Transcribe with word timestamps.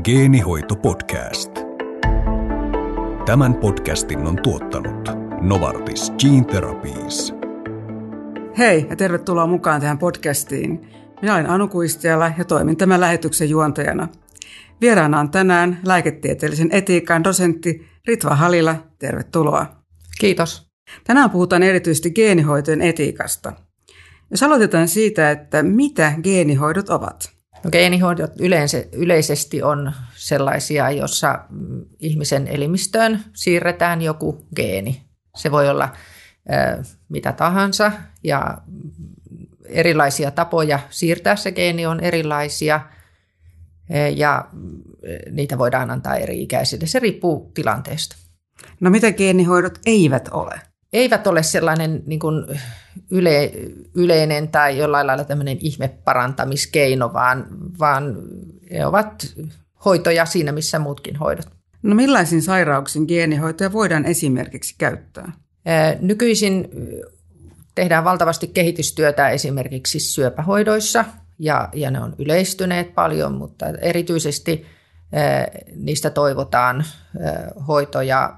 Geenihoito 0.00 0.76
Podcast. 0.76 1.50
Tämän 3.26 3.54
podcastin 3.54 4.18
on 4.18 4.38
tuottanut 4.42 5.08
Novartis 5.40 6.12
Gene 6.18 6.44
Therapies. 6.44 7.34
Hei 8.58 8.86
ja 8.90 8.96
tervetuloa 8.96 9.46
mukaan 9.46 9.80
tähän 9.80 9.98
podcastiin. 9.98 10.88
Minä 11.22 11.34
olen 11.34 11.50
Anu 11.50 11.68
Kuistiala 11.68 12.32
ja 12.38 12.44
toimin 12.44 12.76
tämän 12.76 13.00
lähetyksen 13.00 13.50
juontajana. 13.50 14.08
Vieraana 14.80 15.20
on 15.20 15.30
tänään 15.30 15.80
lääketieteellisen 15.84 16.68
etiikan 16.72 17.24
dosentti 17.24 17.86
Ritva 18.06 18.36
Halila. 18.36 18.76
Tervetuloa. 18.98 19.66
Kiitos. 20.18 20.66
Tänään 21.04 21.30
puhutaan 21.30 21.62
erityisesti 21.62 22.10
geenihoitojen 22.10 22.82
etiikasta. 22.82 23.52
Jos 24.30 24.42
aloitetaan 24.42 24.88
siitä, 24.88 25.30
että 25.30 25.62
mitä 25.62 26.12
geenihoidot 26.22 26.90
ovat? 26.90 27.31
No, 27.64 27.70
geenihoidot 27.70 28.40
yleensä, 28.40 28.84
yleisesti 28.92 29.62
on 29.62 29.92
sellaisia, 30.14 30.90
jossa 30.90 31.38
ihmisen 32.00 32.46
elimistöön 32.46 33.24
siirretään 33.34 34.02
joku 34.02 34.46
geeni. 34.56 35.02
Se 35.36 35.50
voi 35.50 35.68
olla 35.68 35.88
ö, 36.52 36.82
mitä 37.08 37.32
tahansa 37.32 37.92
ja 38.24 38.58
erilaisia 39.64 40.30
tapoja 40.30 40.78
siirtää 40.90 41.36
se 41.36 41.52
geeni 41.52 41.86
on 41.86 42.00
erilaisia 42.00 42.80
ja 44.16 44.48
niitä 45.30 45.58
voidaan 45.58 45.90
antaa 45.90 46.16
eri-ikäisille. 46.16 46.86
Se 46.86 46.98
riippuu 46.98 47.50
tilanteesta. 47.54 48.16
No 48.80 48.90
mitä 48.90 49.12
geenihoidot 49.12 49.78
eivät 49.86 50.28
ole? 50.28 50.60
Eivät 50.92 51.26
ole 51.26 51.42
sellainen 51.42 52.02
niin 52.06 52.20
kuin 52.20 52.44
yle, 53.10 53.52
yleinen 53.94 54.48
tai 54.48 54.78
jollain 54.78 55.06
lailla 55.06 55.24
tämmöinen 55.24 55.58
ihmeparantamiskeino, 55.60 57.12
vaan, 57.12 57.46
vaan 57.78 58.16
ne 58.70 58.86
ovat 58.86 59.34
hoitoja 59.84 60.26
siinä, 60.26 60.52
missä 60.52 60.78
muutkin 60.78 61.16
hoidot. 61.16 61.46
No 61.82 61.94
millaisin 61.94 62.42
sairauksin 62.42 63.04
geenihoitoja 63.08 63.72
voidaan 63.72 64.04
esimerkiksi 64.04 64.74
käyttää? 64.78 65.32
Nykyisin 66.00 66.68
tehdään 67.74 68.04
valtavasti 68.04 68.46
kehitystyötä 68.46 69.28
esimerkiksi 69.28 70.00
syöpähoidoissa 70.00 71.04
ja, 71.38 71.68
ja 71.72 71.90
ne 71.90 72.00
on 72.00 72.14
yleistyneet 72.18 72.94
paljon, 72.94 73.34
mutta 73.34 73.66
erityisesti 73.66 74.66
niistä 75.76 76.10
toivotaan 76.10 76.84
hoitoja 77.68 78.36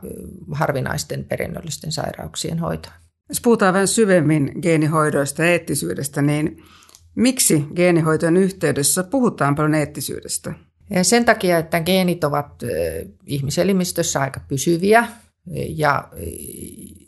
harvinaisten 0.54 1.24
perinnöllisten 1.24 1.92
sairauksien 1.92 2.58
hoitoon. 2.58 2.94
Jos 3.28 3.40
puhutaan 3.40 3.74
vähän 3.74 3.88
syvemmin 3.88 4.52
geenihoidoista 4.62 5.42
ja 5.42 5.48
eettisyydestä, 5.48 6.22
niin 6.22 6.62
miksi 7.14 7.64
geenihoitojen 7.76 8.36
yhteydessä 8.36 9.02
puhutaan 9.02 9.54
paljon 9.54 9.74
eettisyydestä? 9.74 10.54
Ja 10.90 11.04
sen 11.04 11.24
takia, 11.24 11.58
että 11.58 11.80
geenit 11.80 12.24
ovat 12.24 12.62
ihmiselimistössä 13.26 14.20
aika 14.20 14.40
pysyviä 14.48 15.08
ja, 15.68 16.08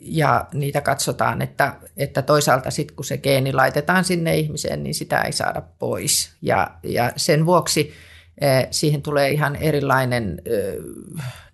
ja 0.01 0.47
niitä 0.55 0.81
katsotaan, 0.81 1.43
että, 1.43 1.77
että 1.97 2.23
toisaalta 2.23 2.71
sitten 2.71 2.97
kun 2.97 3.05
se 3.05 3.19
geeni 3.19 3.53
laitetaan 3.53 4.05
sinne 4.05 4.37
ihmiseen, 4.39 4.83
niin 4.83 4.95
sitä 4.95 5.21
ei 5.21 5.33
saada 5.33 5.63
pois. 5.79 6.33
Ja, 6.43 6.71
ja 6.83 7.13
sen 7.17 7.47
vuoksi 7.47 7.93
siihen 8.71 9.03
tulee 9.03 9.31
ihan 9.31 9.57
erilainen 9.57 10.43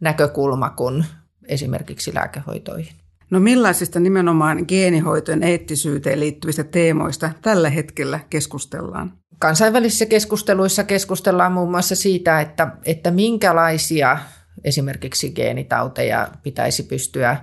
näkökulma 0.00 0.70
kuin 0.70 1.04
esimerkiksi 1.48 2.14
lääkehoitoihin. 2.14 2.92
No 3.30 3.40
millaisista 3.40 4.00
nimenomaan 4.00 4.64
geenihoitojen 4.68 5.42
eettisyyteen 5.42 6.20
liittyvistä 6.20 6.64
teemoista 6.64 7.30
tällä 7.42 7.70
hetkellä 7.70 8.20
keskustellaan? 8.30 9.12
Kansainvälisissä 9.38 10.06
keskusteluissa 10.06 10.84
keskustellaan 10.84 11.52
muun 11.52 11.70
muassa 11.70 11.94
siitä, 11.94 12.40
että, 12.40 12.68
että 12.84 13.10
minkälaisia 13.10 14.18
esimerkiksi 14.64 15.30
geenitauteja 15.30 16.28
pitäisi 16.42 16.82
pystyä 16.82 17.36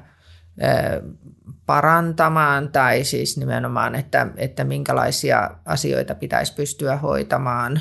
parantamaan 1.65 2.71
tai 2.71 3.03
siis 3.03 3.37
nimenomaan, 3.37 3.95
että, 3.95 4.27
että 4.37 4.63
minkälaisia 4.63 5.49
asioita 5.65 6.15
pitäisi 6.15 6.55
pystyä 6.55 6.97
hoitamaan. 6.97 7.79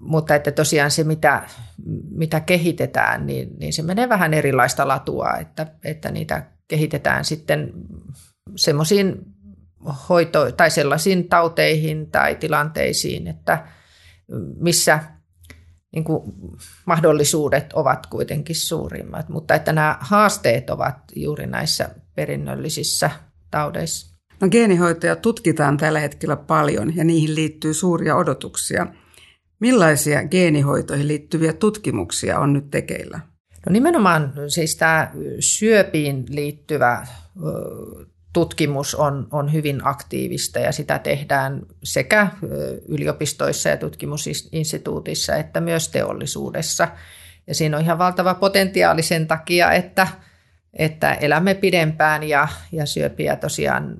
Mutta 0.00 0.34
että 0.34 0.52
tosiaan 0.52 0.90
se, 0.90 1.04
mitä, 1.04 1.48
mitä 2.10 2.40
kehitetään, 2.40 3.26
niin, 3.26 3.48
niin 3.58 3.72
se 3.72 3.82
menee 3.82 4.08
vähän 4.08 4.34
erilaista 4.34 4.88
latua, 4.88 5.36
että, 5.40 5.66
että 5.84 6.10
niitä 6.10 6.46
kehitetään 6.68 7.24
sitten 7.24 7.72
semmoisiin 8.56 9.16
hoito- 10.08 10.52
tai 10.52 10.70
sellaisiin 10.70 11.28
tauteihin 11.28 12.10
tai 12.10 12.34
tilanteisiin, 12.34 13.28
että 13.28 13.66
missä 14.60 15.00
niin 15.92 16.04
kuin 16.04 16.32
mahdollisuudet 16.86 17.72
ovat 17.72 18.06
kuitenkin 18.06 18.56
suurimmat, 18.56 19.28
mutta 19.28 19.54
että 19.54 19.72
nämä 19.72 19.98
haasteet 20.00 20.70
ovat 20.70 20.96
juuri 21.16 21.46
näissä 21.46 21.88
perinnöllisissä 22.14 23.10
taudeissa. 23.50 24.18
No 24.40 24.48
geenihoitoja 24.48 25.16
tutkitaan 25.16 25.76
tällä 25.76 26.00
hetkellä 26.00 26.36
paljon 26.36 26.96
ja 26.96 27.04
niihin 27.04 27.34
liittyy 27.34 27.74
suuria 27.74 28.16
odotuksia. 28.16 28.86
Millaisia 29.60 30.28
geenihoitoihin 30.28 31.08
liittyviä 31.08 31.52
tutkimuksia 31.52 32.38
on 32.38 32.52
nyt 32.52 32.70
tekeillä? 32.70 33.20
No 33.66 33.72
nimenomaan 33.72 34.32
siis 34.48 34.76
tämä 34.76 35.10
syöpiin 35.40 36.24
liittyvä 36.28 37.06
tutkimus 38.32 38.94
on, 38.94 39.28
on 39.30 39.52
hyvin 39.52 39.86
aktiivista 39.86 40.58
ja 40.58 40.72
sitä 40.72 40.98
tehdään 40.98 41.62
sekä 41.84 42.28
yliopistoissa 42.88 43.68
ja 43.68 43.76
tutkimusinstituutissa 43.76 45.36
että 45.36 45.60
myös 45.60 45.88
teollisuudessa. 45.88 46.88
Ja 47.46 47.54
siinä 47.54 47.76
on 47.76 47.82
ihan 47.82 47.98
valtava 47.98 48.34
potentiaali 48.34 49.02
sen 49.02 49.26
takia, 49.26 49.72
että, 49.72 50.08
että 50.74 51.14
elämme 51.14 51.54
pidempään 51.54 52.22
ja, 52.22 52.48
ja 52.72 52.86
syöpiä 52.86 53.36
tosiaan 53.36 53.96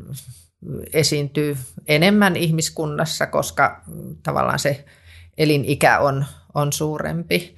esiintyy 0.92 1.56
enemmän 1.86 2.36
ihmiskunnassa, 2.36 3.26
koska 3.26 3.82
tavallaan 4.22 4.58
se 4.58 4.84
elinikä 5.38 5.99
on, 5.99 6.25
on 6.54 6.72
suurempi. 6.72 7.56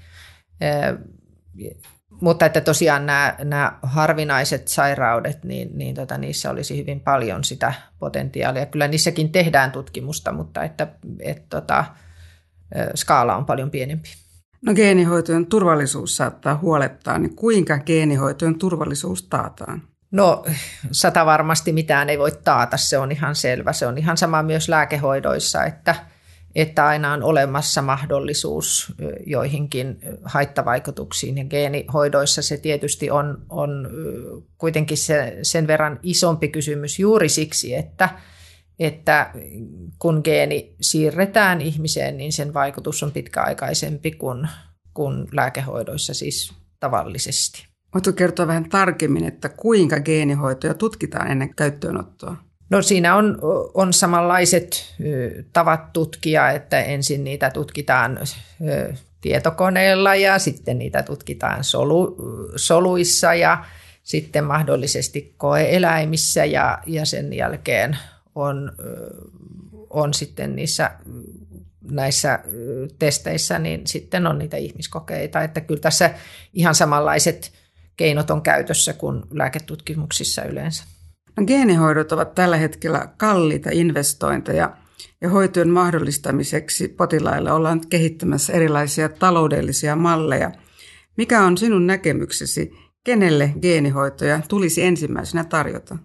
Mutta 2.21 2.47
että 2.47 2.61
tosiaan 2.61 3.07
nämä, 3.07 3.37
nämä 3.45 3.79
harvinaiset 3.83 4.69
sairaudet, 4.69 5.45
niin, 5.45 5.71
niin 5.75 5.95
tota, 5.95 6.19
niissä 6.19 6.51
olisi 6.51 6.77
hyvin 6.77 7.01
paljon 7.01 7.45
sitä 7.45 7.73
potentiaalia. 7.99 8.67
Kyllä 8.67 8.89
niissäkin 8.89 9.33
tehdään 9.33 9.73
tutkimusta, 9.73 10.33
mutta 10.33 10.63
että 10.63 10.89
et, 11.21 11.49
tota, 11.49 11.85
skaala 12.95 13.37
on 13.37 13.45
paljon 13.45 13.71
pienempi. 13.71 14.09
No 14.67 14.75
geenihoitojen 14.75 15.47
turvallisuus 15.47 16.17
saattaa 16.17 16.57
huolettaa, 16.57 17.19
niin 17.19 17.37
kuinka 17.37 17.79
geenihoitojen 17.79 18.59
turvallisuus 18.59 19.23
taataan? 19.23 19.83
No 20.11 20.45
sata 20.93 21.27
varmasti 21.27 21.73
mitään 21.73 22.11
ei 22.11 22.19
voi 22.19 22.33
taata, 22.45 22.77
se 22.77 22.99
on 22.99 23.13
ihan 23.13 23.35
selvä. 23.35 23.73
Se 23.73 23.87
on 23.87 23.99
ihan 23.99 24.17
sama 24.17 24.43
myös 24.43 24.69
lääkehoidoissa, 24.69 25.65
että– 25.65 25.95
että 26.55 26.87
aina 26.87 27.13
on 27.13 27.23
olemassa 27.23 27.83
mahdollisuus 27.83 28.93
joihinkin 29.27 29.99
haittavaikutuksiin. 30.25 31.39
Ja 31.39 31.45
geenihoidoissa 31.45 32.43
se 32.43 32.57
tietysti 32.57 33.11
on, 33.11 33.43
on 33.49 33.89
kuitenkin 34.59 34.97
se, 34.97 35.39
sen 35.43 35.67
verran 35.67 36.01
isompi 36.03 36.49
kysymys 36.49 36.99
juuri 36.99 37.29
siksi, 37.29 37.75
että, 37.75 38.09
että 38.79 39.31
kun 39.99 40.21
geeni 40.25 40.75
siirretään 40.81 41.61
ihmiseen, 41.61 42.17
niin 42.17 42.33
sen 42.33 42.55
vaikutus 42.55 43.03
on 43.03 43.13
pitkäaikaisempi 43.13 44.11
kuin, 44.11 44.49
kuin 44.95 45.27
lääkehoidoissa 45.33 46.15
siis 46.15 46.53
tavallisesti. 46.81 47.67
Voitko 47.95 48.13
kertoa 48.13 48.47
vähän 48.47 48.69
tarkemmin, 48.69 49.25
että 49.25 49.49
kuinka 49.49 50.01
geenihoitoja 50.01 50.75
tutkitaan 50.75 51.31
ennen 51.31 51.55
käyttöönottoa? 51.55 52.37
No 52.71 52.83
siinä 52.83 53.17
on, 53.17 53.39
on 53.75 53.93
samanlaiset 53.93 54.95
tavat 55.53 55.93
tutkia, 55.93 56.51
että 56.51 56.81
ensin 56.81 57.25
niitä 57.25 57.51
tutkitaan 57.51 58.19
tietokoneella 59.21 60.15
ja 60.15 60.39
sitten 60.39 60.79
niitä 60.79 61.03
tutkitaan 61.03 61.65
solu, 61.65 62.17
soluissa 62.57 63.35
ja 63.35 63.65
sitten 64.03 64.45
mahdollisesti 64.45 65.35
koeeläimissä 65.37 66.45
ja, 66.45 66.79
ja 66.87 67.05
sen 67.05 67.33
jälkeen 67.33 67.99
on, 68.35 68.73
on 69.91 70.15
sitten 70.15 70.57
niissä 70.57 70.91
näissä 71.91 72.39
testeissä, 72.99 73.59
niin 73.59 73.87
sitten 73.87 74.27
on 74.27 74.39
niitä 74.39 74.57
ihmiskokeita. 74.57 75.43
Että 75.43 75.61
kyllä 75.61 75.81
tässä 75.81 76.11
ihan 76.53 76.75
samanlaiset 76.75 77.53
keinot 77.97 78.31
on 78.31 78.43
käytössä 78.43 78.93
kuin 78.93 79.23
lääketutkimuksissa 79.31 80.43
yleensä. 80.43 80.85
Geenihoidot 81.47 82.13
ovat 82.13 82.35
tällä 82.35 82.57
hetkellä 82.57 83.09
kalliita 83.17 83.71
investointeja 83.73 84.77
ja 85.21 85.29
hoitojen 85.29 85.71
mahdollistamiseksi 85.71 86.89
potilaille 86.89 87.53
ollaan 87.53 87.81
kehittämässä 87.91 88.53
erilaisia 88.53 89.09
taloudellisia 89.09 89.97
malleja. 89.97 90.51
Mikä 91.17 91.41
on 91.45 91.59
sinun 91.59 91.87
näkemyksesi, 91.87 92.73
kenelle 93.05 93.53
geenihoitoja 93.63 94.41
tulisi 94.49 94.83
ensimmäisenä 94.83 95.45
tarjota? 95.45 95.99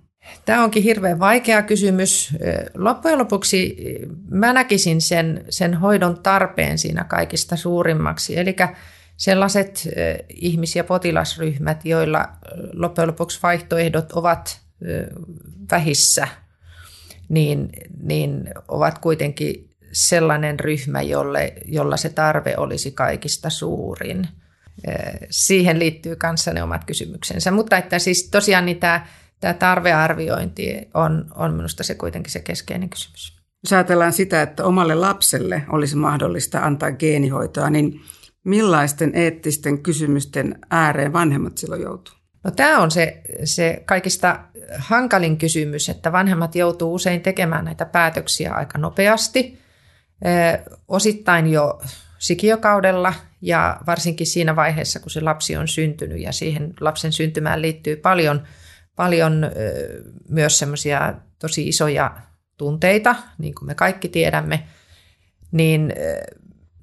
Tämä 0.45 0.63
onkin 0.63 0.83
hirveän 0.83 1.19
vaikea 1.19 1.61
kysymys. 1.61 2.33
Loppujen 2.75 3.17
lopuksi 3.17 3.77
mä 4.31 4.53
näkisin 4.53 5.01
sen, 5.01 5.45
sen 5.49 5.73
hoidon 5.73 6.19
tarpeen 6.23 6.77
siinä 6.77 7.03
kaikista 7.03 7.55
suurimmaksi. 7.55 8.39
Eli 8.39 8.55
sellaiset 9.17 9.89
ihmis- 10.29 10.75
ja 10.75 10.83
potilasryhmät, 10.83 11.85
joilla 11.85 12.27
loppujen 12.73 13.07
lopuksi 13.07 13.39
vaihtoehdot 13.43 14.11
ovat 14.11 14.64
vähissä, 15.71 16.27
niin, 17.29 17.69
niin 18.01 18.49
ovat 18.67 18.99
kuitenkin 18.99 19.69
sellainen 19.91 20.59
ryhmä, 20.59 21.01
jolle, 21.01 21.53
jolla 21.65 21.97
se 21.97 22.09
tarve 22.09 22.53
olisi 22.57 22.91
kaikista 22.91 23.49
suurin. 23.49 24.27
Siihen 25.29 25.79
liittyy 25.79 26.15
kanssa 26.15 26.53
ne 26.53 26.63
omat 26.63 26.85
kysymyksensä. 26.85 27.51
Mutta 27.51 27.77
että 27.77 27.99
siis 27.99 28.29
tosiaan 28.29 28.65
niin 28.65 28.79
tämä, 28.79 29.07
tämä 29.39 29.53
tarvearviointi 29.53 30.89
on, 30.93 31.25
on 31.35 31.53
minusta 31.53 31.83
se 31.83 31.95
kuitenkin 31.95 32.31
se 32.31 32.39
keskeinen 32.39 32.89
kysymys. 32.89 33.35
Jos 33.63 33.73
ajatellaan 33.73 34.13
sitä, 34.13 34.41
että 34.41 34.63
omalle 34.63 34.95
lapselle 34.95 35.63
olisi 35.69 35.95
mahdollista 35.95 36.59
antaa 36.59 36.91
geenihoitoa, 36.91 37.69
niin 37.69 38.01
millaisten 38.43 39.11
eettisten 39.15 39.83
kysymysten 39.83 40.59
ääreen 40.69 41.13
vanhemmat 41.13 41.57
silloin 41.57 41.81
joutuu? 41.81 42.15
No 42.45 42.51
tämä 42.51 42.79
on 42.79 42.91
se, 42.91 43.21
se 43.43 43.83
kaikista 43.85 44.39
hankalin 44.77 45.37
kysymys, 45.37 45.89
että 45.89 46.11
vanhemmat 46.11 46.55
joutuu 46.55 46.93
usein 46.93 47.21
tekemään 47.21 47.65
näitä 47.65 47.85
päätöksiä 47.85 48.53
aika 48.53 48.77
nopeasti, 48.77 49.59
osittain 50.87 51.47
jo 51.47 51.81
sikiokaudella 52.19 53.13
ja 53.41 53.79
varsinkin 53.87 54.27
siinä 54.27 54.55
vaiheessa, 54.55 54.99
kun 54.99 55.11
se 55.11 55.21
lapsi 55.21 55.57
on 55.57 55.67
syntynyt. 55.67 56.21
Ja 56.21 56.31
siihen 56.31 56.73
lapsen 56.79 57.11
syntymään 57.11 57.61
liittyy 57.61 57.95
paljon, 57.95 58.43
paljon 58.95 59.51
myös 60.29 60.59
semmoisia 60.59 61.13
tosi 61.39 61.67
isoja 61.67 62.15
tunteita, 62.57 63.15
niin 63.37 63.55
kuin 63.55 63.67
me 63.67 63.75
kaikki 63.75 64.09
tiedämme, 64.09 64.63
niin 65.51 65.93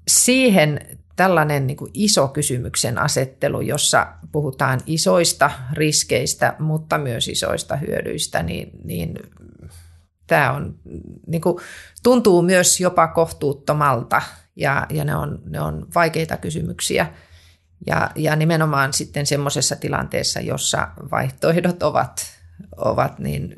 siihen 0.09 0.99
tällainen 1.17 1.67
niin 1.67 1.77
kuin 1.77 1.91
iso 1.95 2.29
kysymyksen 2.29 2.99
asettelu, 2.99 3.61
jossa 3.61 4.07
puhutaan 4.33 4.81
isoista 4.87 5.51
riskeistä, 5.73 6.57
mutta 6.59 6.99
myös 6.99 7.29
isoista 7.29 7.77
hyödyistä, 7.77 8.43
niin, 8.43 8.71
niin 8.85 9.15
tämä 10.27 10.53
on, 10.53 10.79
niin 11.27 11.41
kuin, 11.41 11.57
tuntuu 12.03 12.43
myös 12.43 12.81
jopa 12.81 13.09
kohtuuttomalta 13.09 14.23
ja, 14.57 14.87
ja 14.91 15.05
ne, 15.05 15.17
on, 15.17 15.43
ne 15.47 15.61
on 15.61 15.87
vaikeita 15.95 16.37
kysymyksiä. 16.37 17.07
Ja, 17.87 18.11
ja 18.15 18.37
nimenomaan 18.37 18.93
sitten 18.93 19.27
semmoisessa 19.27 19.77
tilanteessa, 19.77 20.41
jossa 20.41 20.89
vaihtoehdot 21.11 21.83
ovat, 21.83 22.27
ovat 22.77 23.19
niin 23.19 23.55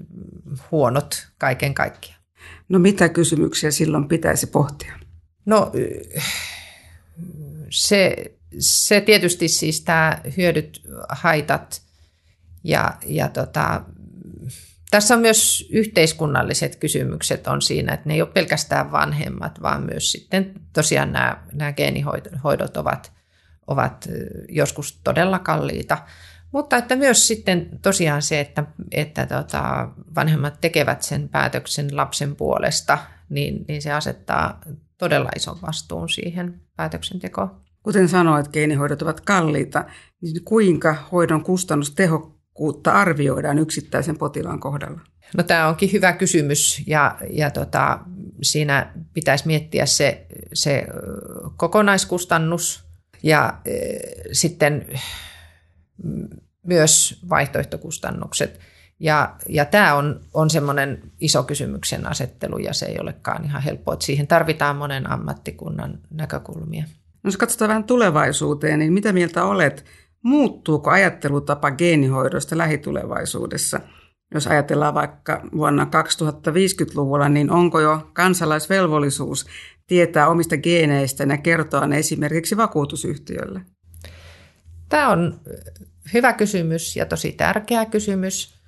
huonot 0.70 1.26
kaiken 1.38 1.74
kaikkiaan. 1.74 2.20
No 2.68 2.78
mitä 2.78 3.08
kysymyksiä 3.08 3.70
silloin 3.70 4.08
pitäisi 4.08 4.46
pohtia? 4.46 4.92
No 5.46 5.72
se, 7.70 8.16
se 8.58 9.00
tietysti 9.00 9.48
siis 9.48 9.80
tämä 9.80 10.18
hyödyt, 10.36 10.82
haitat 11.08 11.82
ja, 12.64 12.94
ja 13.06 13.28
tota, 13.28 13.82
tässä 14.90 15.14
on 15.14 15.20
myös 15.20 15.68
yhteiskunnalliset 15.70 16.76
kysymykset 16.76 17.46
on 17.46 17.62
siinä, 17.62 17.94
että 17.94 18.08
ne 18.08 18.14
ei 18.14 18.22
ole 18.22 18.30
pelkästään 18.30 18.92
vanhemmat, 18.92 19.62
vaan 19.62 19.82
myös 19.82 20.12
sitten 20.12 20.54
tosiaan 20.72 21.12
nämä, 21.12 21.42
nämä 21.52 21.72
geenihoidot 21.72 22.76
ovat, 22.76 23.12
ovat 23.66 24.08
joskus 24.48 25.00
todella 25.04 25.38
kalliita. 25.38 25.98
Mutta 26.52 26.76
että 26.76 26.96
myös 26.96 27.28
sitten 27.28 27.68
tosiaan 27.82 28.22
se, 28.22 28.40
että, 28.40 28.64
että 28.92 29.26
tota, 29.26 29.88
vanhemmat 30.14 30.60
tekevät 30.60 31.02
sen 31.02 31.28
päätöksen 31.28 31.96
lapsen 31.96 32.36
puolesta, 32.36 32.98
niin, 33.28 33.64
niin 33.68 33.82
se 33.82 33.92
asettaa 33.92 34.60
todella 34.98 35.28
ison 35.36 35.58
vastuun 35.62 36.08
siihen 36.08 36.60
päätöksentekoon. 36.76 37.60
Kuten 37.82 38.08
sanoit, 38.08 38.48
geenihoidot 38.48 39.02
ovat 39.02 39.20
kalliita, 39.20 39.84
niin 40.20 40.44
kuinka 40.44 40.96
hoidon 41.12 41.44
kustannustehokkuutta 41.44 42.92
arvioidaan 42.92 43.58
yksittäisen 43.58 44.18
potilaan 44.18 44.60
kohdalla? 44.60 45.00
No 45.36 45.42
tämä 45.42 45.68
onkin 45.68 45.92
hyvä 45.92 46.12
kysymys 46.12 46.82
ja, 46.86 47.18
ja 47.30 47.50
tota, 47.50 47.98
siinä 48.42 48.92
pitäisi 49.12 49.46
miettiä 49.46 49.86
se, 49.86 50.26
se 50.54 50.86
kokonaiskustannus 51.56 52.84
ja 53.22 53.60
e, 53.64 53.74
sitten 54.32 54.86
myös 56.66 57.20
vaihtoehtokustannukset. 57.28 58.60
Ja, 59.00 59.36
ja 59.48 59.64
tämä 59.64 59.94
on, 59.94 60.20
on 60.34 60.50
semmoinen 60.50 61.02
iso 61.20 61.42
kysymyksen 61.42 62.06
asettelu 62.06 62.58
ja 62.58 62.72
se 62.72 62.86
ei 62.86 62.98
olekaan 63.00 63.44
ihan 63.44 63.62
helppoa. 63.62 63.96
Siihen 64.00 64.26
tarvitaan 64.26 64.76
monen 64.76 65.10
ammattikunnan 65.10 65.98
näkökulmia. 66.10 66.84
No 67.22 67.28
jos 67.28 67.36
katsotaan 67.36 67.68
vähän 67.68 67.84
tulevaisuuteen, 67.84 68.78
niin 68.78 68.92
mitä 68.92 69.12
mieltä 69.12 69.44
olet? 69.44 69.84
Muuttuuko 70.22 70.90
ajattelutapa 70.90 71.70
geenihoidosta 71.70 72.58
lähitulevaisuudessa? 72.58 73.80
Jos 74.34 74.46
ajatellaan 74.46 74.94
vaikka 74.94 75.40
vuonna 75.56 75.84
2050-luvulla, 75.84 77.28
niin 77.28 77.50
onko 77.50 77.80
jo 77.80 78.10
kansalaisvelvollisuus 78.12 79.46
tietää 79.86 80.28
omista 80.28 80.56
geeneistä 80.56 81.24
ja 81.24 81.36
kertoa 81.38 81.86
ne 81.86 81.98
esimerkiksi 81.98 82.56
vakuutusyhtiölle? 82.56 83.60
Tämä 84.88 85.08
on 85.08 85.40
hyvä 86.14 86.32
kysymys 86.32 86.96
ja 86.96 87.06
tosi 87.06 87.32
tärkeä 87.32 87.86
kysymys. 87.86 88.63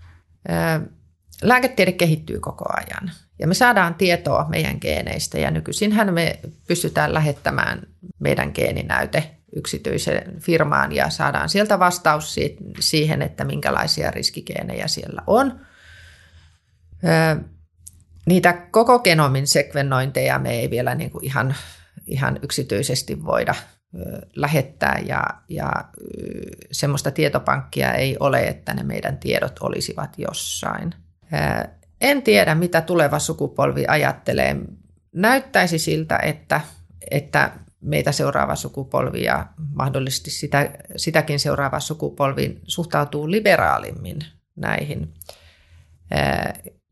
Lääketiede 1.43 1.93
kehittyy 1.93 2.41
koko 2.41 2.65
ajan 2.77 3.11
ja 3.39 3.47
me 3.47 3.55
saadaan 3.55 3.95
tietoa 3.95 4.47
meidän 4.49 4.79
geeneistä 4.81 5.39
ja 5.39 5.51
nykyisinhän 5.51 6.15
me 6.15 6.41
pystytään 6.69 7.15
lähettämään 7.15 7.83
meidän 8.19 8.51
geeninäyte 8.55 9.31
yksityiseen 9.57 10.41
firmaan 10.41 10.93
ja 10.93 11.11
saadaan 11.11 11.49
sieltä 11.49 11.79
vastaus 11.79 12.37
siihen, 12.81 13.23
että 13.23 13.45
minkälaisia 13.45 14.11
riskigeenejä 14.11 14.89
siellä 14.89 15.23
on. 15.27 15.61
Niitä 18.27 18.53
koko 18.53 18.99
genomin 18.99 19.47
sekvennointeja 19.47 20.39
me 20.39 20.51
ei 20.51 20.71
vielä 20.71 20.95
niin 20.95 21.11
kuin 21.11 21.25
ihan, 21.25 21.55
ihan 22.07 22.39
yksityisesti 22.43 23.25
voida 23.25 23.55
lähettää 24.37 25.03
ja, 25.06 25.25
ja 25.49 25.73
semmoista 26.73 27.11
tietopankkia 27.11 27.94
ei 27.94 28.17
ole, 28.21 28.47
että 28.47 28.75
ne 28.75 28.83
meidän 28.83 29.19
tiedot 29.19 29.59
olisivat 29.61 30.19
jossain. 30.19 30.94
En 32.00 32.23
tiedä, 32.23 32.55
mitä 32.55 32.81
tuleva 32.81 33.19
sukupolvi 33.19 33.85
ajattelee. 33.88 34.56
Näyttäisi 35.15 35.79
siltä, 35.79 36.19
että, 36.23 36.61
että 37.11 37.53
meitä 37.81 38.12
seuraava 38.12 38.56
sukupolvi 38.56 39.25
ja 39.25 39.47
mahdollisesti 39.75 40.31
sitä, 40.31 40.71
sitäkin 40.97 41.40
seuraava 41.40 41.81
sukupolvi 41.81 42.61
suhtautuu 42.64 43.31
liberaalimmin 43.31 44.19
näihin 44.57 45.14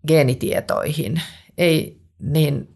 geenitietoihin. 0.08 1.22
Ei 1.58 2.00
niin 2.18 2.68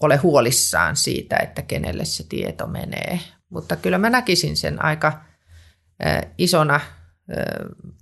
ole 0.00 0.16
huolissaan 0.16 0.96
siitä, 0.96 1.36
että 1.36 1.62
kenelle 1.62 2.04
se 2.04 2.24
tieto 2.28 2.66
menee. 2.66 3.20
Mutta 3.48 3.76
kyllä 3.76 3.98
mä 3.98 4.10
näkisin 4.10 4.56
sen 4.56 4.84
aika 4.84 5.24
isona 6.38 6.80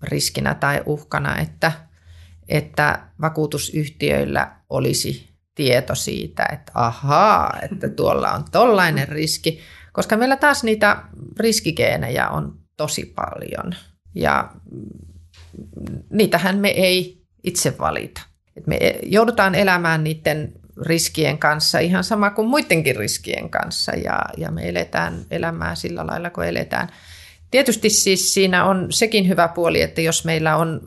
riskinä 0.03 0.55
tai 0.55 0.83
uhkana, 0.87 1.39
että– 1.39 1.73
että 2.49 3.03
vakuutusyhtiöillä 3.21 4.57
olisi 4.71 5.29
tieto 5.55 5.95
siitä, 5.95 6.49
että 6.53 6.73
ahaa, 6.75 7.59
että 7.63 7.89
tuolla 7.89 8.33
on 8.33 8.45
tollainen 8.53 9.09
riski, 9.09 9.61
koska 9.93 10.17
meillä 10.17 10.37
taas 10.37 10.65
niitä 10.65 11.03
riskigeenejä 11.41 12.29
on 12.29 12.59
tosi 12.77 13.13
paljon 13.17 13.75
ja 14.15 14.51
niitähän 16.11 16.59
me 16.59 16.69
ei 16.69 17.23
itse 17.45 17.79
valita. 17.79 18.21
Me 18.67 18.79
joudutaan 19.03 19.55
elämään 19.55 20.05
niiden 20.05 20.53
riskien 20.83 21.39
kanssa 21.39 21.79
ihan 21.79 22.05
sama 22.05 22.31
kuin 22.31 22.49
muidenkin 22.49 22.97
riskien 22.97 23.51
kanssa 23.51 23.93
ja, 23.93 24.21
ja 24.37 24.51
me 24.51 24.69
eletään 24.69 25.25
elämää 25.31 25.75
sillä 25.75 26.07
lailla, 26.07 26.31
kun 26.31 26.45
eletään. 26.45 26.89
Tietysti 27.51 27.91
siis 27.91 28.35
siinä 28.35 28.65
on 28.65 28.87
sekin 28.91 29.29
hyvä 29.29 29.49
puoli, 29.49 29.83
että 29.83 30.01
jos 30.01 30.25
meillä 30.25 30.57
on 30.57 30.81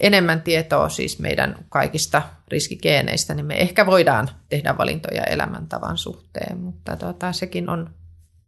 enemmän 0.00 0.42
tietoa 0.42 0.88
siis 0.88 1.18
meidän 1.18 1.64
kaikista 1.68 2.22
riskigeeneistä, 2.48 3.34
niin 3.34 3.46
me 3.46 3.54
ehkä 3.54 3.86
voidaan 3.86 4.30
tehdä 4.48 4.78
valintoja 4.78 5.24
elämäntavan 5.24 5.98
suhteen, 5.98 6.58
mutta 6.58 6.96
tota, 6.96 7.32
sekin 7.32 7.68
on 7.68 7.90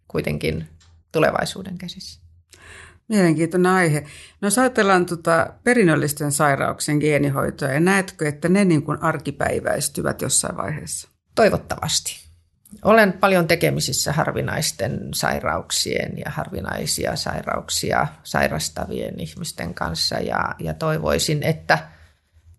kuitenkin 0.08 0.68
tulevaisuuden 1.12 1.78
käsissä. 1.78 2.23
Mielenkiintoinen 3.08 3.72
aihe. 3.72 4.00
No 4.40 4.46
jos 4.46 4.58
ajatellaan 4.58 5.06
tuota 5.06 5.54
perinnöllisten 5.64 6.32
sairauksien 6.32 6.98
geenihoitoa, 6.98 7.68
ja 7.68 7.80
näetkö, 7.80 8.28
että 8.28 8.48
ne 8.48 8.64
niin 8.64 8.82
kuin 8.82 9.02
arkipäiväistyvät 9.02 10.22
jossain 10.22 10.56
vaiheessa? 10.56 11.08
Toivottavasti. 11.34 12.24
Olen 12.82 13.12
paljon 13.12 13.48
tekemisissä 13.48 14.12
harvinaisten 14.12 15.08
sairauksien 15.14 16.18
ja 16.18 16.30
harvinaisia 16.30 17.16
sairauksia 17.16 18.06
sairastavien 18.22 19.20
ihmisten 19.20 19.74
kanssa 19.74 20.14
ja, 20.14 20.54
ja 20.58 20.74
toivoisin, 20.74 21.42
että, 21.42 21.88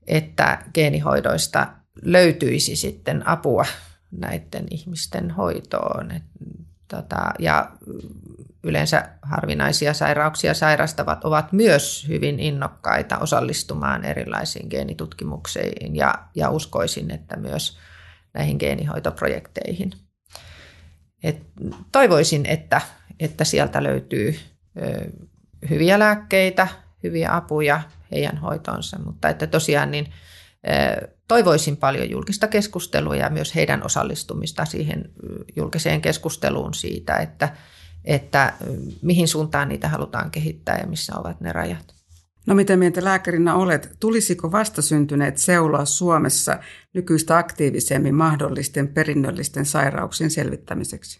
että 0.07 0.63
geenihoidoista 0.73 1.67
löytyisi 2.01 2.75
sitten 2.75 3.27
apua 3.27 3.65
näiden 4.11 4.65
ihmisten 4.71 5.31
hoitoon. 5.31 6.11
Et, 6.11 6.23
tota, 6.87 7.33
ja 7.39 7.71
yleensä 8.65 9.09
harvinaisia 9.21 9.93
sairauksia 9.93 10.53
sairastavat 10.53 11.25
ovat 11.25 11.51
myös 11.51 12.05
hyvin 12.07 12.39
innokkaita 12.39 13.17
osallistumaan 13.17 14.05
erilaisiin 14.05 14.67
geenitutkimuksiin 14.69 15.95
ja, 15.95 16.13
ja 16.35 16.49
uskoisin, 16.49 17.11
että 17.11 17.37
myös 17.37 17.77
näihin 18.33 18.57
geenihoitoprojekteihin. 18.59 19.91
Et 21.23 21.41
toivoisin, 21.91 22.45
että, 22.45 22.81
että 23.19 23.43
sieltä 23.43 23.83
löytyy 23.83 24.35
ö, 24.81 25.11
hyviä 25.69 25.99
lääkkeitä, 25.99 26.67
hyviä 27.03 27.35
apuja 27.35 27.81
heidän 28.11 28.37
hoitoonsa, 28.37 28.99
mutta 28.99 29.29
että 29.29 29.47
tosiaan 29.47 29.91
niin 29.91 30.13
toivoisin 31.27 31.77
paljon 31.77 32.09
julkista 32.09 32.47
keskustelua 32.47 33.15
ja 33.15 33.29
myös 33.29 33.55
heidän 33.55 33.85
osallistumista 33.85 34.65
siihen 34.65 35.09
julkiseen 35.55 36.01
keskusteluun 36.01 36.73
siitä, 36.73 37.15
että, 37.15 37.49
että 38.05 38.53
mihin 39.01 39.27
suuntaan 39.27 39.69
niitä 39.69 39.89
halutaan 39.89 40.31
kehittää 40.31 40.77
ja 40.77 40.87
missä 40.87 41.13
ovat 41.19 41.41
ne 41.41 41.51
rajat. 41.51 41.95
No 42.47 42.55
miten 42.55 42.79
mieltä 42.79 43.03
lääkärinä 43.03 43.55
olet? 43.55 43.95
Tulisiko 43.99 44.51
vastasyntyneet 44.51 45.37
seuloa 45.37 45.85
Suomessa 45.85 46.59
nykyistä 46.93 47.37
aktiivisemmin 47.37 48.15
mahdollisten 48.15 48.87
perinnöllisten 48.87 49.65
sairauksien 49.65 50.31
selvittämiseksi? 50.31 51.19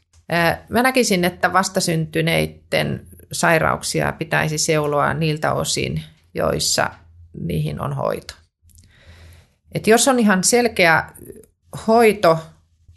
Mä 0.69 0.83
näkisin, 0.83 1.25
että 1.25 1.53
vastasyntyneiden 1.53 3.07
sairauksia 3.31 4.11
pitäisi 4.11 4.57
seuloa 4.57 5.13
niiltä 5.13 5.53
osin, 5.53 6.03
joissa 6.33 6.89
niihin 7.39 7.81
on 7.81 7.95
hoito. 7.95 8.33
Et 9.71 9.87
jos 9.87 10.07
on 10.07 10.19
ihan 10.19 10.43
selkeä 10.43 11.11
hoito 11.87 12.39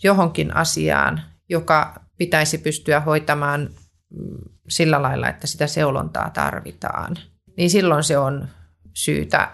johonkin 0.03 0.57
asiaan, 0.57 1.23
joka 1.49 2.08
pitäisi 2.19 2.59
pystyä 2.59 3.01
hoitamaan 3.01 3.71
mm, 4.11 4.39
sillä 4.69 5.03
lailla, 5.03 5.29
että 5.29 5.47
sitä 5.47 5.67
seulontaa 5.67 6.31
tarvitaan, 6.31 7.17
niin 7.57 7.71
silloin 7.71 8.05
se 8.05 8.19
on 8.19 8.49
syytä 8.95 9.51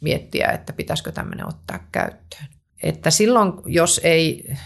miettiä, 0.00 0.48
että 0.48 0.72
pitäisikö 0.72 1.12
tämmöinen 1.12 1.48
ottaa 1.48 1.78
käyttöön. 1.92 2.46
Että 2.82 3.10
silloin, 3.10 3.52
jos 3.66 4.00
ei 4.04 4.56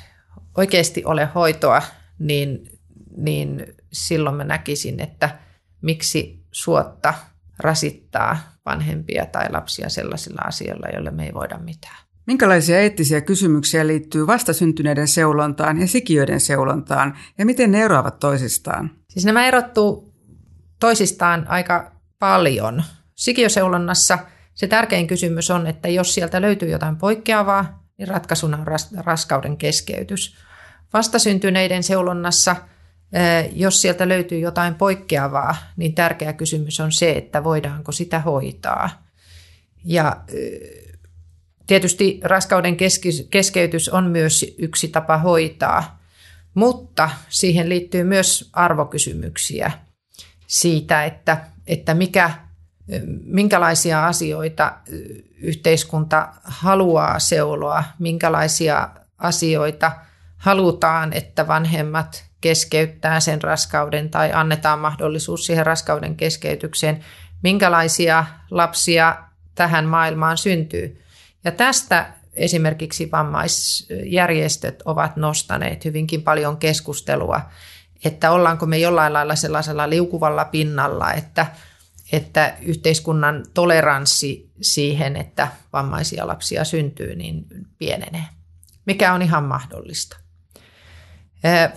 oikeasti 0.57 1.05
ole 1.05 1.29
hoitoa, 1.35 1.83
niin, 2.19 2.79
niin 3.17 3.67
silloin 3.93 4.37
mä 4.37 4.45
näkisin, 4.45 5.01
että 5.01 5.39
miksi 5.83 6.45
suotta 6.53 7.15
rasittaa 7.59 8.39
vanhempia 8.65 9.27
tai 9.27 9.53
lapsia 9.53 9.89
sellaisilla 9.89 10.43
asioilla, 10.45 10.89
joille 10.93 11.11
me 11.11 11.27
ei 11.27 11.35
voida 11.35 11.59
mitään. 11.59 11.99
Minkälaisia 12.27 12.81
eettisiä 12.81 13.21
kysymyksiä 13.21 13.87
liittyy 13.87 14.27
vastasyntyneiden 14.27 15.09
seulontaan 15.09 15.81
ja 15.81 15.87
sikiöiden 15.87 16.41
seulontaan 16.41 17.19
ja 17.39 17.47
miten 17.47 17.71
ne 17.71 17.83
eroavat 17.83 18.19
toisistaan? 18.19 18.91
Siis 19.09 19.25
nämä 19.25 19.47
erottuu 19.47 20.15
toisistaan 20.81 21.47
aika 21.49 21.93
paljon. 22.19 22.83
Sikiöseulonnassa 23.15 24.19
se 24.55 24.67
tärkein 24.67 25.07
kysymys 25.07 25.51
on, 25.51 25.67
että 25.67 25.89
jos 25.89 26.15
sieltä 26.15 26.41
löytyy 26.41 26.69
jotain 26.69 26.97
poikkeavaa, 26.97 27.85
niin 27.99 28.09
ratkaisuna 28.09 28.59
on 28.59 28.67
raskauden 29.05 29.57
keskeytys. 29.57 30.37
Vastasyntyneiden 30.93 31.83
seulonnassa– 31.83 32.57
jos 33.53 33.83
sieltä 33.83 34.09
löytyy 34.09 34.39
jotain 34.39 34.75
poikkeavaa, 34.75 35.57
niin 35.77 35.95
tärkeä 35.95 36.33
kysymys 36.33 36.81
on 36.81 36.93
se, 36.93 37.13
että 37.13 37.45
voidaanko 37.45 37.93
sitä 37.93 38.21
hoitaa. 38.21 39.05
Ja 39.85 40.17
tietysti 41.67 42.21
raskauden 42.25 42.77
keskeytys 43.31 43.89
on 43.89 44.05
myös 44.05 44.55
yksi 44.59 44.89
tapa 44.89 45.19
hoitaa, 45.19 46.03
mutta 46.55 47.11
siihen 47.29 47.69
liittyy 47.69 48.05
myös 48.05 48.51
arvokysymyksiä 48.53 49.73
siitä, 50.47 51.05
että, 51.05 51.47
että 51.67 51.95
mikä, 51.95 52.31
minkälaisia 53.25 54.07
asioita 54.07 54.73
yhteiskunta 55.39 56.29
haluaa 56.45 57.19
seuloa, 57.19 57.85
minkälaisia 57.99 58.89
asioita 59.19 59.93
halutaan, 60.37 61.13
että 61.13 61.49
vanhemmat 61.49 62.25
keskeyttää 62.41 63.21
sen 63.21 63.43
raskauden 63.43 64.11
tai 64.11 64.33
annetaan 64.33 64.79
mahdollisuus 64.79 65.47
siihen 65.47 65.67
raskauden 65.67 66.17
keskeytykseen, 66.17 67.05
minkälaisia 67.43 68.25
lapsia 68.51 69.17
tähän 69.55 69.85
maailmaan 69.85 70.39
syntyy. 70.39 71.03
Ja 71.45 71.53
tästä 71.53 72.13
esimerkiksi 72.35 73.11
vammaisjärjestöt 73.11 74.83
ovat 74.85 75.17
nostaneet 75.17 75.85
hyvinkin 75.85 76.23
paljon 76.23 76.57
keskustelua, 76.57 77.41
että 78.05 78.31
ollaanko 78.31 78.67
me 78.67 78.79
jollain 78.79 79.13
lailla 79.13 79.37
sellaisella 79.37 79.91
liukuvalla 79.91 80.45
pinnalla, 80.45 81.13
että, 81.13 81.47
että 82.13 82.57
yhteiskunnan 82.63 83.45
toleranssi 83.55 84.51
siihen, 84.61 85.17
että 85.17 85.49
vammaisia 85.73 86.27
lapsia 86.27 86.65
syntyy, 86.65 87.15
niin 87.15 87.47
pienenee, 87.79 88.25
mikä 88.87 89.13
on 89.13 89.23
ihan 89.23 89.45
mahdollista. 89.45 90.17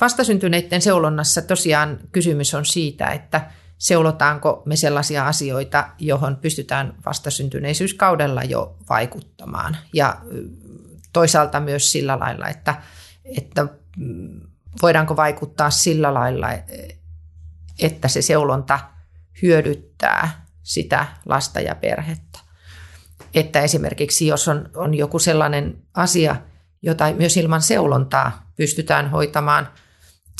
Vastasyntyneiden 0.01 0.81
seulonnassa 0.81 1.41
tosiaan 1.41 1.99
kysymys 2.11 2.53
on 2.53 2.65
siitä, 2.65 3.07
että 3.07 3.51
seulotaanko 3.77 4.63
me 4.65 4.75
sellaisia 4.75 5.27
asioita, 5.27 5.89
johon 5.99 6.35
pystytään 6.35 6.93
vastasyntyneisyys-kaudella 7.05 8.43
jo 8.43 8.77
vaikuttamaan. 8.89 9.77
Ja 9.93 10.21
toisaalta 11.13 11.59
myös 11.59 11.91
sillä 11.91 12.19
lailla, 12.19 12.47
että, 12.47 12.75
että 13.37 13.67
mm, 13.97 14.41
voidaanko 14.81 15.15
vaikuttaa 15.15 15.69
sillä 15.69 16.13
lailla, 16.13 16.47
että 17.79 18.07
se 18.07 18.21
seulonta 18.21 18.79
hyödyttää 19.41 20.45
sitä 20.63 21.05
lasta 21.25 21.61
ja 21.61 21.75
perhettä. 21.75 22.39
Että 23.33 23.61
esimerkiksi 23.61 24.27
jos 24.27 24.47
on, 24.47 24.69
on 24.75 24.93
joku 24.93 25.19
sellainen 25.19 25.83
asia, 25.93 26.35
jota 26.81 27.13
myös 27.13 27.37
ilman 27.37 27.61
seulontaa 27.61 28.51
pystytään 28.55 29.09
hoitamaan 29.09 29.69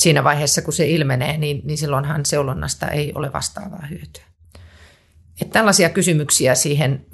siinä 0.00 0.24
vaiheessa, 0.24 0.62
kun 0.62 0.72
se 0.72 0.86
ilmenee, 0.86 1.38
niin, 1.38 1.60
niin 1.64 1.78
silloinhan 1.78 2.26
seulonnasta 2.26 2.88
ei 2.88 3.12
ole 3.14 3.32
vastaavaa 3.32 3.86
hyötyä. 3.90 4.24
Että 5.40 5.52
tällaisia 5.52 5.88
kysymyksiä 5.88 6.54
siihen, 6.54 7.06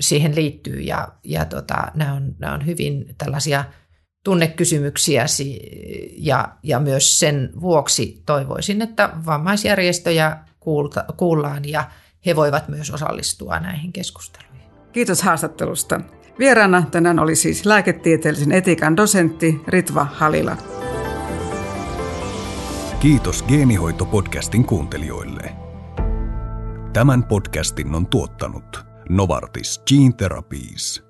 siihen 0.00 0.34
liittyy 0.34 0.80
ja, 0.80 1.08
ja 1.24 1.44
tota, 1.44 1.76
nämä, 1.94 2.12
on, 2.12 2.34
nämä 2.38 2.54
on 2.54 2.66
hyvin 2.66 3.14
tällaisia 3.18 3.64
tunnekysymyksiä 4.24 5.26
ja, 6.18 6.48
ja 6.62 6.80
myös 6.80 7.20
sen 7.20 7.50
vuoksi 7.60 8.22
toivoisin, 8.26 8.82
että 8.82 9.10
vammaisjärjestöjä 9.26 10.36
kuulta, 10.60 11.04
kuullaan 11.16 11.68
ja 11.68 11.90
he 12.26 12.36
voivat 12.36 12.68
myös 12.68 12.90
osallistua 12.90 13.60
näihin 13.60 13.92
keskusteluihin. 13.92 14.70
Kiitos 14.92 15.22
haastattelusta. 15.22 16.00
Vieraana 16.38 16.86
tänään 16.90 17.18
oli 17.18 17.36
siis 17.36 17.66
lääketieteellisen 17.66 18.52
etiikan 18.52 18.96
dosentti 18.96 19.60
Ritva 19.68 20.04
Halila. 20.04 20.56
Kiitos 23.04 23.44
Geenihoito-podcastin 23.44 24.64
kuuntelijoille. 24.64 25.52
Tämän 26.92 27.24
podcastin 27.24 27.94
on 27.94 28.06
tuottanut 28.06 28.86
Novartis 29.08 29.82
Gene 29.86 30.12
Therapies. 30.16 31.04